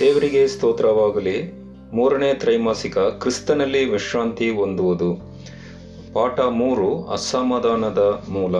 [0.00, 1.52] ದೇವರಿಗೆ ಸ್ತೋತ್ರವಾಗಲಿ.
[1.92, 5.14] ಮೂರನೇ ತ್ರೈಮಾಸಿಕ ಕ್ರಿಸ್ತನಲ್ಲಿ ವಿಶ್ರಾಂತಿ ಹೊಂದುವುದು.
[6.12, 8.56] ಪಾಠ ಮೂರು, ಅಸಮಾಧಾನದ ಮೂಲ.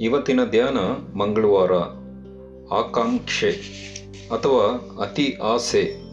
[0.00, 0.78] ಇವತ್ತಿನ ಧ್ಯಾನ
[1.18, 1.72] ಮಂಗಳವಾರ.
[2.74, 3.50] ಆಕಾಂಕ್ಷೆ
[4.30, 6.04] ಅಥವಾ ಅತಿ ಆಸೆ.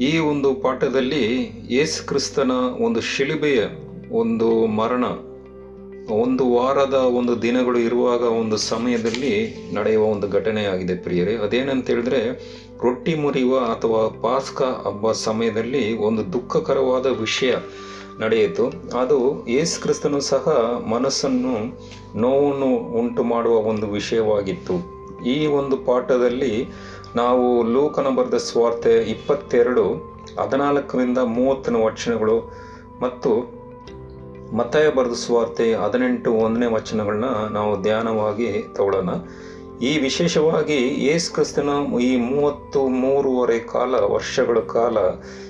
[0.00, 2.50] ಈ ಒಂದು ಪಾಠದಲ್ಲಿ ಯೇಸು ಕ್ರಿಸ್ತನ
[2.80, 3.64] ಒಂದು ಶಿಲುಬೆಯ
[4.12, 5.04] ಒಂದು ಮರಣ,
[6.10, 11.36] ಒಂದು ವಾರದ ಒಂದು ದಿನಗಳು ಇರುವಾಗ ಒಂದು ಸಮಯದಲ್ಲಿ ನಡೆಯುವ ಒಂದು ಘಟನೆಯಾಗಿದೆ ಪ್ರಿಯರೇ.
[11.36, 12.32] ಅದೇನಂತ ಹೇಳಿದ್ರೆ,
[12.82, 17.54] ರೊಟ್ಟಿ ಮುರಿಯುವ ಅಥವಾ ಪಾಸ್ಕ ಹಬ್ಬ ಸಮಯದಲ್ಲಿ ಒಂದು ದುಃಖಕರವಾದ ವಿಷಯ
[18.20, 18.72] ನಡೆಯಿತು.
[18.98, 20.48] ಅದು ಯೇಸು ಕ್ರಿಸ್ತನು ಸಹ
[20.88, 21.80] ಮನಸ್ಸನ್ನು
[22.18, 24.94] ನೋವನ್ನು ಉಂಟು ಮಾಡುವ ಒಂದು ವಿಷಯವಾಗಿತ್ತು.
[25.24, 26.68] ಈ ಒಂದು ಪಾಠದಲ್ಲಿ
[27.16, 32.52] ನಾವು ಲೋಕನ ಬರೆದ ಸ್ವಾರ್ಥ ಇಪ್ಪತ್ತೆರಡು, ಹದಿನಾಲ್ಕರಿಂದ ಮೂವತ್ತನೇ ವಚನಗಳು
[33.00, 33.53] ಮತ್ತು
[34.52, 39.08] ಮತ್ತಾಯ ಬರೆದ ಸುವಾರ್ತೆ ಹದಿನೆಂಟು ಒಂದನೇ ವಚನಗಳನ್ನ ನಾವು ಧ್ಯಾನವಾಗಿ ತಗೊಳ್ಳೋಣ.
[39.82, 41.68] ಈ ವಿಶೇಷವಾಗಿ ಯೇಸು ಕ್ರಿಸ್ತನ
[42.02, 44.96] ಈ ಮೂವತ್ತು ಮೂರುವರೆ ಕಾಲ, ವರ್ಷಗಳ ಕಾಲ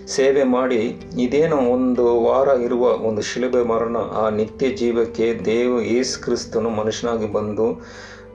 [0.07, 6.71] ಸೇವೆ ಮಾಡಿ ಇದೇನೋ ಒಂದು ವಾರ ಇರುವ ಒಂದು ಶಿಲುಬೆ ಮರಣ, ಆ ನಿತ್ಯ ಜೀವಕ್ಕೆ ದೇವ ಯೇಸು ಕ್ರಿಸ್ತನು
[6.71, 7.87] ಮನುಷ್ಯನಾಗಿ ಬಂದು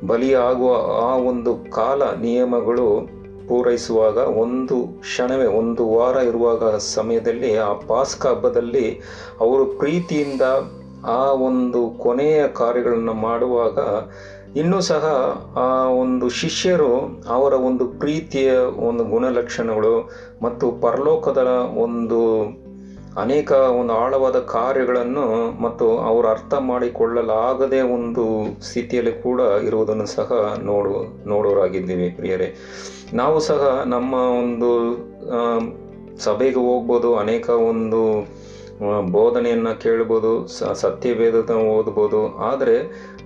[0.07, 3.18] ಬಲಿಯಾಗುವ ಆ ಒಂದು ಕಾಲ ನಿಯಮಗಳು
[3.49, 6.63] ಪೂರೈಸುವಾಗ ಒಂದು ಕ್ಷಣವೇ, ಒಂದು ವಾರ ಇರುವಾಗ
[6.95, 8.87] ಸಮಯದಲ್ಲಿ ಆ ಪಾಸ್ಕ ಹಬ್ಬದಲ್ಲಿ
[9.39, 10.45] ಅವರು ಪ್ರೀತಿಯಿಂದ
[11.11, 13.77] ಆ ಒಂದು ಕೊನೆಯ ಕಾರ್ಯಗಳನ್ನು ಮಾಡುವಾಗ
[14.55, 15.05] ಇನ್ನೂ ಸಹ
[15.57, 16.91] ಆ ಒಂದು ಶಿಷ್ಯರು
[17.29, 18.51] ಅವರ ಒಂದು ಪ್ರೀತಿಯ
[18.87, 19.93] ಒಂದು ಗುಣಲಕ್ಷಣಗಳು
[20.41, 21.41] ಮತ್ತು ಪರಲೋಕದ
[21.83, 22.19] ಒಂದು
[23.17, 28.23] ಅನೇಕ ಒಂದು ಆಳವಾದ ಕಾರ್ಯಗಳನ್ನು ಮತ್ತು ಅವರು ಅರ್ಥ ಮಾಡಿಕೊಳ್ಳಲಾಗದೇ ಒಂದು
[28.61, 32.55] ಸ್ಥಿತಿಯಲ್ಲಿ ಕೂಡ ಇರುವುದನ್ನು ಸಹ ನೋಡು, ನೋಡೋರಾಗಿದ್ದೀವಿ ಪ್ರಿಯರೇ.
[33.13, 34.69] ನಾವು ಸಹ ನಮ್ಮ ಒಂದು
[36.17, 38.29] ಸಭೆಗೆ ಹೋಗ್ಬೋದು, ಅನೇಕ ಒಂದು
[39.11, 42.21] ಬೋಧನೆಯನ್ನು ಕೇಳ್ಬೋದು ಸತ್ಯವೇದ ಓದ್ಬೋದು.
[42.37, 42.77] ಆದರೆ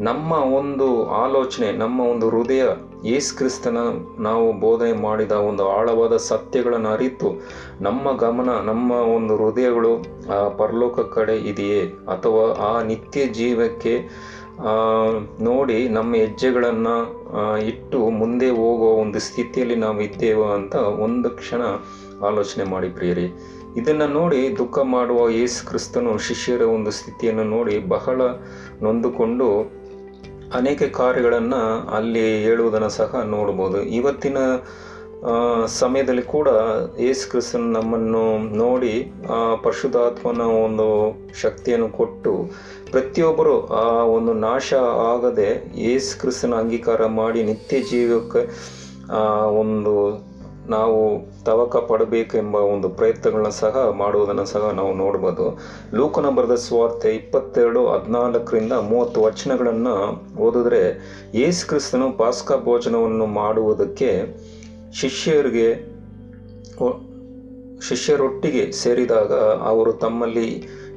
[0.02, 2.64] ನಮ್ಮ ಒಂದು ಆಲೋಚನೆ, ನಮ್ಮ ಒಂದು ಹೃದಯ
[3.06, 3.78] ಯೇಸು ಕ್ರಿಸ್ತನ
[4.20, 7.30] ನಾವು ಬೋಧನೆ ಮಾಡಿದ ಒಂದು ಆಳವಾದ ಸತ್ಯಗಳನ್ನು ಅರಿತು
[7.82, 9.94] ನಮ್ಮ ಗಮನ, ನಮ್ಮ ಒಂದು ಹೃದಯಗಳು
[10.33, 11.82] ಆ ಪರಲೋಕ ಕಡೆ ಇದೆಯೇ?
[11.86, 13.95] ಅಥವಾ ಆ ನಿತ್ಯ ಜೀವಕ್ಕೆ
[15.42, 16.95] ನೋಡಿ ನಮ್ಮ ಹೆಜ್ಜೆಗಳನ್ನು
[17.60, 21.61] ಇಟ್ಟು ಮುಂದೆ ಹೋಗುವ ಒಂದು ಸ್ಥಿತಿಯಲ್ಲಿ ನಾವು ಇದ್ದೇವೆ ಅಂತ ಒಂದು ಕ್ಷಣ
[22.26, 23.27] ಆಲೋಚನೆ ಮಾಡಿ ಪ್ರಿಯರಿ.
[23.78, 28.22] ಇದನ್ನು ನೋಡಿ ದುಃಖ ಮಾಡುವ ಯೇಸು ಕ್ರಿಸ್ತನು ಶಿಷ್ಯರ ಒಂದು ಸ್ಥಿತಿಯನ್ನು ನೋಡಿ ಬಹಳ
[28.82, 29.48] ನೊಂದುಕೊಂಡು
[30.56, 31.61] ಅನೇಕ ಕಾರ್ಯಗಳನ್ನು
[31.95, 34.38] ಅಲ್ಲಿ ಹೇಳುವುದನ್ನು ಸಹ ನೋಡ್ಬೋದು ಇವತ್ತಿನ
[35.73, 36.50] ಸಮಯದಲ್ಲಿ ಕೂಡ
[37.00, 38.23] ಯೇಸು ಕ್ರಿಸ್ತನ್ ನಮ್ಮನ್ನು
[38.58, 38.94] ನೋಡಿ
[39.32, 40.88] ಆ ಪಶುಧಾತ್ಮನ ಒಂದು
[41.42, 42.33] ಶಕ್ತಿಯನ್ನು ಕೊಟ್ಟು
[42.92, 44.73] ಪ್ರತಿಯೊಬ್ಬರು ಆ ಒಂದು ನಾಶ
[45.08, 48.44] ಆಗದೆ ಯೇಸು ಕ್ರಿಸ್ತನ ಅಂಗೀಕಾರ ಮಾಡಿ ನಿತ್ಯ ಜೀವಕ್ಕೆ
[49.60, 49.95] ಒಂದು
[50.70, 51.00] ನಾವು
[51.45, 55.45] ತವಕ ಪಡಬೇಕೆಂಬ ಒಂದು ಪ್ರಯತ್ನಗಳನ್ನ ಸಹ ಮಾಡುವುದನ್ನು ಸಹ ನಾವು ನೋಡ್ಬೋದು.
[55.93, 59.95] ಲೂಕನ ಬರೆದ ಸ್ವಾರ್ಥ ಇಪ್ಪತ್ತೆರಡು, ಹದಿನಾಲ್ಕರಿಂದ ಮೂವತ್ತು ವಚನಗಳನ್ನು
[60.37, 60.83] ಓದಿದ್ರೆ
[61.33, 64.11] ಯೇಸು ಕ್ರಿಸ್ತನು ಪಾಸ್ಕ ಭೋಜನವನ್ನು ಮಾಡುವುದಕ್ಕೆ
[64.93, 65.70] ಶಿಷ್ಯರಿಗೆ
[67.87, 69.33] ಶಿಷ್ಯರೊಟ್ಟಿಗೆ ಸೇರಿದಾಗ
[69.71, 70.49] ಅವರು ತಮ್ಮಲ್ಲಿ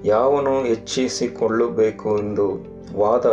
[0.04, 2.46] ಯಾವನು ಹೆಚ್ಚಿಸಿಕೊಳ್ಳಬೇಕು ಎಂದು
[2.98, 3.26] ವಾದ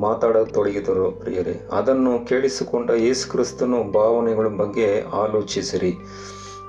[0.00, 5.94] ಮಾತಾಡತೊಡಗಿದರು ಪ್ರಿಯರೇ, ಅದನ್ನು ಕೇಳಿಸಿಕೊಂಡ ಯೇಸು ಕ್ರಿಸ್ತನು ಭಾವನೆಗಳ ಬಗ್ಗೆ ಆಲೋಚಿಸಿರಿ.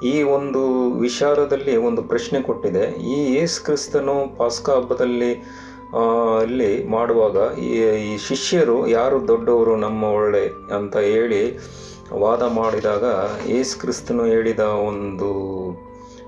[0.04, 2.84] ಈ ಒಂದು ವಿಚಾರದಲ್ಲಿ ಒಂದು ಪ್ರಶ್ನೆ ಕೊಟ್ಟಿದೆ.
[2.84, 5.34] ಈ ಯೇಸು ಪಾಸ್ಕ ಹಬ್ಬದಲ್ಲಿ
[6.40, 11.60] ಅಲ್ಲಿ ಮಾಡುವಾಗ ಈ ಶಿಷ್ಯರು ಯಾರು ದೊಡ್ಡವರು, ನಮ್ಮ ಒಳ್ಳೆ ಅಂತ ಹೇಳಿ
[12.14, 13.04] ವಾದ ಮಾಡಿದಾಗ
[13.48, 15.30] ಯೇಸು ಕ್ರಿಸ್ತನು ಹೇಳಿದ ಒಂದು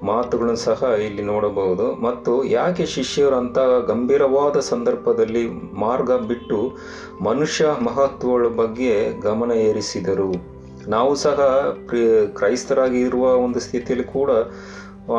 [0.03, 1.95] ಮಾತುಗಳನ್ನು ಸಹ ಇಲ್ಲಿ ನೋಡಬಹುದು.
[1.95, 6.77] ಮತ್ತು ಯಾಕೆ ಶಿಷ್ಯರು ಅಂತಹ ಗಂಭೀರವಾದ ಸಂದರ್ಭದಲ್ಲಿ ಮಾರ್ಗ ಬಿಟ್ಟು
[7.21, 10.55] ಮನುಷ್ಯ ಮಹತ್ವಗಳ ಬಗ್ಗೆ ಗಮನ ಏರಿಸಿದರು.
[10.87, 11.39] ನಾವು ಸಹ
[12.33, 14.31] ಕ್ರೈಸ್ತರಾಗಿ ಇರುವ ಒಂದು ಸ್ಥಿತಿಯಲ್ಲಿ ಕೂಡ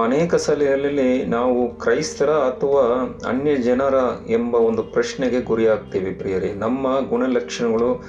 [0.02, 3.94] ಅನೇಕ ಸಲಹೆಯಲ್ಲಿ ನಾವು ಕ್ರೈಸ್ತರ ಅಥವಾ ಅನ್ಯ ಜನರ
[4.28, 6.52] ಎಂಬ ಒಂದು ಪ್ರಶ್ನೆಗೆ ಗುರಿಯಾಗ್ತೀವಿ ಪ್ರಿಯರೇ.
[6.52, 8.04] ನಮ್ಮ ಗುಣಲಕ್ಷಣಗಳು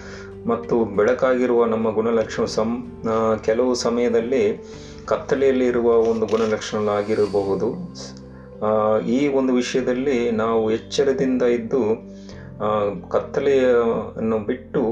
[0.47, 2.69] ಮತ್ತು ಬೆಳಕಾಗಿರುವ ನಮ್ಮ ಗುಣಲಕ್ಷಣ ಸಂ
[3.46, 4.44] ಕೆಲವು ಸಮಯದಲ್ಲಿ
[5.06, 7.68] ಕತ್ತಲೆಯಲ್ಲಿ ಇರುವ ಒಂದು ಗುಣಲಕ್ಷಣಗಳಾಗಿರಬಹುದು.
[9.18, 11.81] ಈ ಒಂದು ವಿಷಯದಲ್ಲಿ ನಾವು ಎಚ್ಚರದಿಂದ ಇದ್ದು
[13.10, 14.83] ಕತ್ತಲೆಯನ್ನು ಬಿಟ್ಟು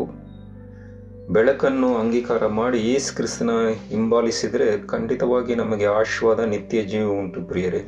[1.35, 3.51] ಬೆಳಕನ್ನು ಅಂಗೀಕಾರ ಮಾಡಿ ಈ ಕ್ರಿಸ್ತನ
[3.89, 7.81] ಹಿಂಬಾಲಿಸಿದರೆ ಖಂಡಿತವಾಗಿ ನಮಗೆ ಆಶೀರ್ವಾದ, ನಿತ್ಯ ಜೀವ ಉಂಟು ಪ್ರಿಯರೇ.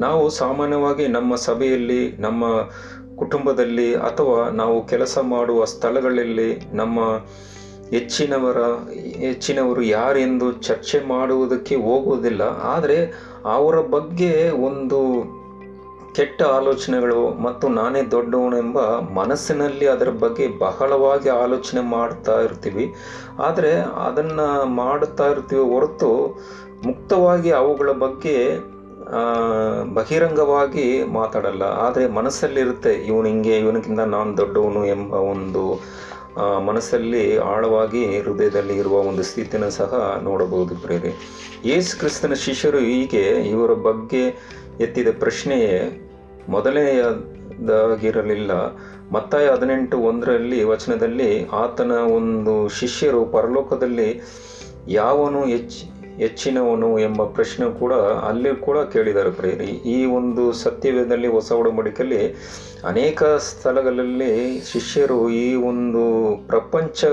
[0.00, 2.44] ನಾವು ಸಾಮಾನ್ಯವಾಗಿ ನಮ್ಮ ಸಭೆಯಲ್ಲಿ, ನಮ್ಮ
[3.18, 7.00] ಕುಟುಂಬದಲ್ಲಿ ಅಥವಾ ನಾವು ಕೆಲಸ ಮಾಡುವ ಸ್ಥಳಗಳಲ್ಲಿ ನಮ್ಮ
[7.90, 8.58] ಹೆಚ್ಚಿನವರ,
[9.20, 12.42] ಹೆಚ್ಚಿನವರು ಯಾರೆಂದು ಚರ್ಚೆ ಮಾಡುವುದಕ್ಕೆ ಹೋಗುವುದಿಲ್ಲ.
[12.42, 12.98] ಆದರೆ
[13.44, 14.98] ಅವರ ಬಗ್ಗೆ ಒಂದು
[16.14, 22.94] ಕೆಟ್ಟ ಆಲೋಚನೆಗಳು ಮತ್ತು ನಾನೇ ದೊಡ್ಡವನೆಂಬ ಮನಸ್ಸಿನಲ್ಲಿ ಅದರ ಬಗ್ಗೆ ಬಹಳವಾಗಿ ಆಲೋಚನೆ ಮಾಡ್ತಾ ಇರ್ತೀವಿ.
[23.38, 23.72] ಆದರೆ
[24.06, 26.10] ಅದನ್ನು ಮಾಡುತ್ತಾ ಇರ್ತೀವಿ ಹೊರತು
[26.86, 28.36] ಮುಕ್ತವಾಗಿ ಅವುಗಳ ಬಗ್ಗೆ
[29.94, 31.62] ಬಹಿರಂಗವಾಗಿ ಮಾತಾಡಲ್ಲ.
[31.62, 35.80] ಆದರೆ ಮನಸ್ಸಲ್ಲಿರುತ್ತೆ, ಇವನು ಹಿಂಗೆ, ಇವನಿಗಿಂತ ನಾನು ದೊಡ್ಡವನು ಎಂಬ ಒಂದು
[36.66, 41.12] ಮನಸ್ಸಲ್ಲಿ ಆಳವಾಗಿ ಹೃದಯದಲ್ಲಿ ಇರುವ ಒಂದು ಸ್ಥಿತಿನ ಸಹ ನೋಡಬಹುದು ಪ್ರೇರಿ
[41.64, 44.36] ಯೇಸು ಕ್ರಿಸ್ತನ ಶಿಷ್ಯರು ಹೀಗೆ ಇವರ ಬಗ್ಗೆ
[44.80, 46.04] ಎತ್ತಿದ ಪ್ರಶ್ನೆಯೇ
[46.48, 48.76] ಮೊದಲನೆಯದಾಗಿರಲಿಲ್ಲ.
[49.12, 54.22] ಮತ್ತಾಯ ಹದಿನೆಂಟು ಒಂದರಲ್ಲಿ ವಚನದಲ್ಲಿ, ಆತನ ಒಂದು ಶಿಷ್ಯರು ಪರಲೋಕದಲ್ಲಿ
[54.88, 57.92] ಯಾವನು ಹೆಚ್ಚು ಹೆಚ್ಚಿನವನು ಎಂಬ ಪ್ರಶ್ನೆ ಕೂಡ
[58.28, 62.34] ಅಲ್ಲಿ ಕೂಡ ಕೇಳಿದ್ದಾರೆ ಪ್ರೇರಿ ಈ ಒಂದು ಸತ್ಯವೇದಲ್ಲಿ ಹೊಸ ಒಡಂಬಡಿಕೆಯಲ್ಲಿ
[62.84, 67.04] ಅನೇಕ ಸ್ಥಳಗಳಲ್ಲಿ ಶಿಷ್ಯರು ಈ ಒಂದು ಪ್ರಪಂಚ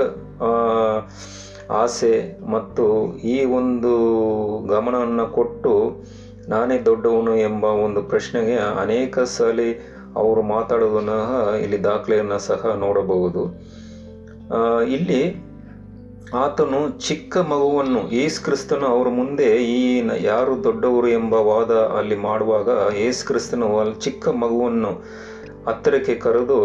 [1.70, 3.92] ಆಸೆ ಮತ್ತು ಈ ಒಂದು
[4.68, 6.04] ಗಮನವನ್ನು ಕೊಟ್ಟು
[6.50, 9.60] ನಾನೇ ದೊಡ್ಡವನು ಎಂಬ ಒಂದು ಪ್ರಶ್ನೆಗೆ ಅನೇಕ ಸಲ
[10.16, 13.44] ಅವರು ಮಾತಾಡೋದನ್ನು ಇಲ್ಲಿ ದಾಖಲೆಯನ್ನು ಸಹ ನೋಡಬಹುದು.
[14.84, 15.45] ಇಲ್ಲಿ
[16.36, 18.00] ಆತನು ಚಿಕ್ಕ ಮಗುವನ್ನು
[18.44, 22.70] ಕ್ರಿಸ್ತನು ಅವರ ಮುಂದೆ ಈ ಯಾರು ದೊಡ್ಡವರು ಎಂಬ ವಾದ ಅಲ್ಲಿ ಮಾಡುವಾಗ
[23.28, 24.92] ಕ್ರಿಸ್ತನು ಅಲ್ಲಿ ಚಿಕ್ಕ ಮಗುವನ್ನು
[25.68, 26.60] ಹತ್ತಿರಕ್ಕೆ ಕರೆದು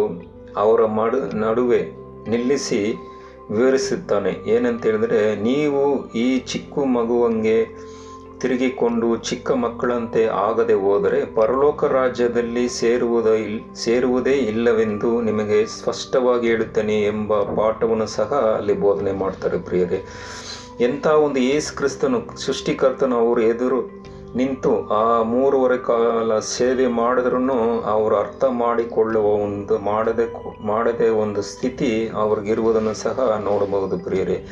[0.57, 1.81] ಅವರ ಮಡು, ನಡುವೆ
[2.29, 2.81] ನಿಲ್ಲಿಸಿ
[3.51, 4.31] ವಿವರಿಸುತ್ತಾನೆ.
[4.51, 7.59] ಏನಂತ ಹೇಳಿದ್ರೆ, ನೀವು ಈ ಚಿಕ್ಕ ಮಗುವಂಗೆ
[8.41, 13.27] ತಿರುಗಿಕೊಂಡು ಚಿಕ್ಕ ಮಕ್ಕಳಂತೆ ಆಗದೆ ಹೋದರೆ ಪರಲೋಕ ರಾಜ್ಯದಲ್ಲಿ ಸೇರುವುದ
[13.75, 20.01] ಸೇರುವುದೇ ಇಲ್ಲವೆಂದು ನಿಮಗೆ ಸ್ಪಷ್ಟವಾಗಿ ಹೇಳುತ್ತೇನೆ ಎಂಬ ಪಾಠವನ್ನು ಸಹ ಅಲ್ಲಿ ಬೋಧನೆ ಮಾಡ್ತಾರೆ ಪ್ರಿಯರೇ.
[20.81, 23.81] ಎಂಥ ಒಂದು ಯೇಸು ಕ್ರಿಸ್ತನು, ಸೃಷ್ಟಿಕರ್ತನು ಅವರು ಎದುರು
[24.37, 27.39] ನಿಂತು ಆ ಮೂರುವರೆ ಕಾಲ ಸೇವೆ ಮಾಡಿದ್ರೂ
[27.83, 30.27] ಅವರು ಅರ್ಥ ಮಾಡಿಕೊಳ್ಳುವ ಒಂದು ಮಾಡದೆ
[30.67, 34.45] ಮಾಡದೆ ಒಂದು ಸ್ಥಿತಿ ಅವ್ರಿಗಿರುವುದನ್ನು ಸಹ ನೋಡಬಹುದು ಪ್ರಿಯರೇ.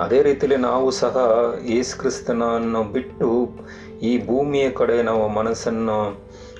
[0.00, 1.16] ಅದೇ ರೀತಿಯಲ್ಲಿ ನಾವು ಸಹ
[1.68, 3.28] ಯೇಸು ಕ್ರಿಸ್ತನನ್ನು ಬಿಟ್ಟು
[4.02, 5.98] ಈ ಭೂಮಿಯ ಕಡೆ ನಾವು ಮನಸ್ಸನ್ನು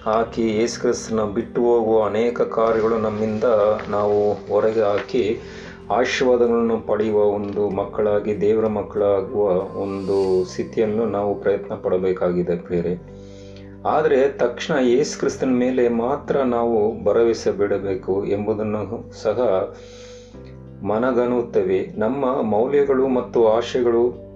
[0.04, 3.44] ಹಾಕಿ ಯೇಸು ಕ್ರಿಸ್ತನ ಬಿಟ್ಟು ಹೋಗುವ ಅನೇಕ ಕಾರ್ಯಗಳು ನಮ್ಮಿಂದ
[3.88, 5.40] ನಾವು ಹೊರಗೆ ಹಾಕಿ
[5.90, 9.50] ಆಶೀರ್ವಾದಗಳನ್ನು ಪಡೆಯುವ ಒಂದು ಮಕ್ಕಳಾಗಿ, ದೇವರ ಮಕ್ಕಳಾಗುವ
[9.82, 12.92] ಒಂದು ಸ್ಥಿತಿಯನ್ನು ನಾವು ಪ್ರಯತ್ನ ಪಡಬೇಕಾಗಿದೆ ಬೇರೆ
[13.86, 19.38] ಆದರೆ ತಕ್ಷಣ ಯೇಸು ಕ್ರಿಸ್ತನ ಮೇಲೆ ಮಾತ್ರ ನಾವು ಭರವಸೆ ಬಿಡಬೇಕು ಎಂಬುದನ್ನು ಸಹ
[20.84, 21.86] ಮನಗನ್ನುತ್ತವೆ.
[21.96, 24.30] ನಮ್ಮ ಮೌಲ್ಯಗಳು ಮತ್ತು ಆಶೆಗಳು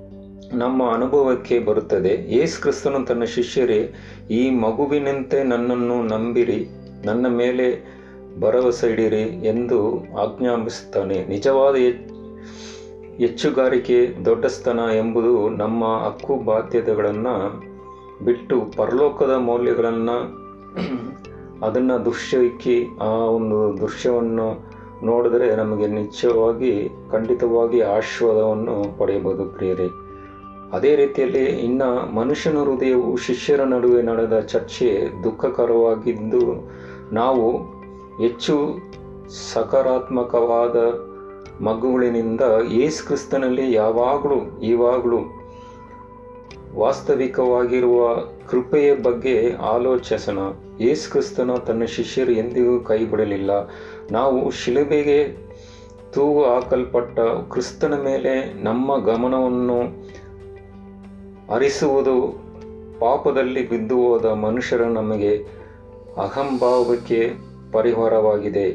[0.55, 2.13] ನಮ್ಮ ಅನುಭವಕ್ಕೆ ಬರುತ್ತದೆ.
[2.35, 3.95] ಯೇಸು ಕ್ರಿಸ್ತನು ತನ್ನ ಶಿಷ್ಯರೇ,
[4.31, 6.67] ಈ ಮಗುವಿನಂತೆ ನನ್ನನ್ನು ನಂಬಿರಿ.
[7.05, 7.94] ನನ್ನ ಮೇಲೆ
[8.41, 11.25] ಭರವಸೆ ಇಡಿರಿ ಎಂದು ಆಜ್ಞಾಪಿಸುತ್ತಾನೆ.
[11.25, 12.15] ನಿಜವಾದ ಹೆಚ್-
[13.17, 17.65] ಹೆಚ್ಚುಗಾರಿಕೆ ದೊಡ್ಡಸ್ತನ ಎಂಬುದು ನಮ್ಮ ಹಕ್ಕು ಬಾಧ್ಯತೆಗಳನ್ನು
[18.25, 20.45] ಬಿಟ್ಟು ಪರಲೋಕದ ಮೌಲ್ಯಗಳನ್ನು
[21.63, 24.75] ಅದನ್ನು ದೃಶ್ಯಕ್ಕೆ ಆ ಒಂದು ದೃಶ್ಯವನ್ನು
[25.07, 29.89] ನೋಡಿದರೆ ನಮಗೆ ನಿಶ್ಚಯವಾಗಿ ಖಂಡಿತವಾಗಿ ಆಶೀರ್ವಾದವನ್ನು ಪಡೆಯಬಹುದು ಪ್ರಿಯರೇ.
[30.73, 36.71] ಅದೇ ರೀತಿಯಲ್ಲಿ ಇನ್ನು ಮನುಷ್ಯನ ಹೃದಯವು ಶಿಷ್ಯರ ನಡುವೆ ನಡೆದ ಚರ್ಚೆ ದುಃಖಕರವಾಗಿದ್ದು
[37.13, 37.74] ನಾವು
[38.21, 38.81] ಹೆಚ್ಚು
[39.53, 40.77] ಸಕಾರಾತ್ಮಕವಾದ
[41.61, 42.41] ಮಗುಗಳಿನಿಂದ
[42.73, 45.19] ಯೇಸು ಕ್ರಿಸ್ತನಲ್ಲಿ ಯಾವಾಗಲೂ ಇವಾಗಲೂ
[46.75, 48.17] ವಾಸ್ತವಿಕವಾಗಿರುವ
[48.49, 50.39] ಕೃಪೆಯ ಬಗ್ಗೆ ಆಲೋಚಿಸೋಣ.
[50.81, 53.51] ಯೇಸು ಕ್ರಿಸ್ತನ ತನ್ನ ಶಿಷ್ಯರು ಎಂದಿಗೂ ಕೈ ಬಿಡಲಿಲ್ಲ
[54.11, 55.25] ನಾವು ಶಿಲುಬೆಗೆ
[56.13, 59.79] ತೂಗು ಹಾಕಲ್ಪಟ್ಟ ಕ್ರಿಸ್ತನ ಮೇಲೆ ನಮ್ಮ ಗಮನವನ್ನು
[61.55, 62.45] ಹರಿಸುವುದು
[63.01, 65.37] ಪಾಪದಲ್ಲಿ ಬಿದ್ದು ಹೋದ ಮನುಷ್ಯರ ನಮಗೆ
[66.17, 68.67] ಅಹಂಭಾವಕ್ಕೆ ಪರಿಹಾರವಾಗಿದೆ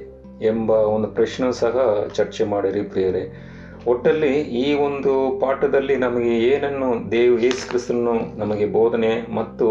[0.47, 1.85] ಎಂಬ ಒಂದು ಪ್ರಶ್ನೆ ಸಹ
[2.17, 3.23] ಚರ್ಚೆ ಮಾಡಿರಿ ಪ್ರಿಯರೇ.
[3.87, 4.31] ಒಟ್ಟಲ್ಲಿ
[4.61, 9.67] ಈ ಒಂದು ಪಾಠದಲ್ಲಿ ನಮಗೆ ಏನನ್ನು ದೇವ್ ಯೇಸು ಕ್ರಿಸ್ತನು ನಮಗೆ ಬೋಧನೆ ಮತ್ತು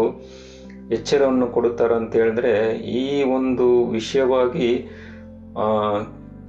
[0.97, 2.53] ಎಚ್ಚರವನ್ನು ಕೊಡುತ್ತಾರೆ ಅಂತ ಹೇಳಿದ್ರೆ,
[3.01, 3.05] ಈ
[3.37, 3.67] ಒಂದು
[3.97, 4.69] ವಿಷಯವಾಗಿ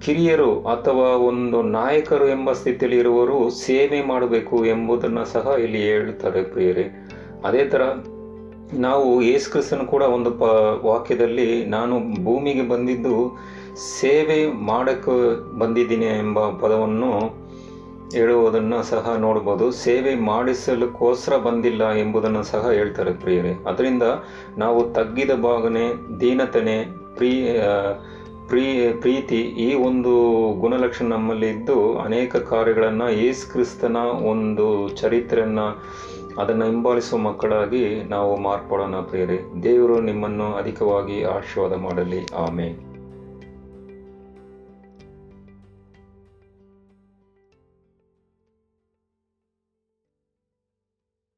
[0.05, 6.87] ಕಿರಿಯರು ಅಥವಾ ಒಂದು ನಾಯಕರು ಎಂಬ ಸ್ಥಿತಿಯಲ್ಲಿ ಇರುವವರು ಸೇವೆ ಮಾಡಬೇಕು ಎಂಬುದನ್ನು ಸಹ ಇಲ್ಲಿ ಹೇಳ್ತಾರೆ ಪ್ರಿಯರೇ.
[7.45, 7.83] ಅದೇ ಥರ
[8.73, 10.43] ನಾವು ಯೇಸುಕ್ರಿಸ್ತನು ಕೂಡ ಒಂದು ಪ
[10.85, 13.39] ವಾಕ್ಯದಲ್ಲಿ ನಾನು ಭೂಮಿಗೆ ಬಂದಿದ್ದು
[14.01, 17.41] ಸೇವೆ ಮಾಡಕ್ಕೆ ಬಂದಿದ್ದೀನಿ ಎಂಬ ಪದವನ್ನು
[18.13, 23.53] ಹೇಳುವುದನ್ನು ಸಹ ನೋಡ್ಬೋದು ಸೇವೆ ಮಾಡಿಸಲಿಕ್ಕೋಸ್ಕರ ಬಂದಿಲ್ಲ ಎಂಬುದನ್ನು ಸಹ ಹೇಳ್ತಾರೆ ಪ್ರಿಯರೇ.
[23.67, 24.03] ಅದರಿಂದ
[24.59, 26.85] ನಾವು ತಗ್ಗಿದ ಭಾಗನೆ, ದೀನತನೆ,
[27.17, 27.59] ಪ್ರೀ
[28.49, 30.13] ಪ್ರೀ, ಪ್ರೀತಿ ಈ ಒಂದು
[30.61, 35.67] ಗುಣಲಕ್ಷಣ ನಮ್ಮಲ್ಲಿ ಇದ್ದು ಅನೇಕ ಕಾರ್ಯಗಳನ್ನು ಯೇಸು ಕ್ರಿಸ್ತನ ಒಂದು ಚರಿತ್ರೆಯನ್ನು
[36.41, 39.41] ಅದನ್ನು ಹಿಂಬಾಲಿಸುವ ಮಕ್ಕಳಾಗಿ ನಾವು ಮಾರ್ಪಡೋಣ ಪ್ರಿಯರೇ.
[39.63, 42.27] ದೇವರು ನಿಮ್ಮನ್ನು ಅಧಿಕವಾಗಿ ಆಶೀರ್ವಾದ ಮಾಡಲಿ.
[42.37, 42.90] ಆಮೇಲೆ